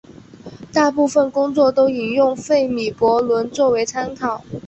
[0.73, 4.43] 大部分工作都引用费米悖论作为参考。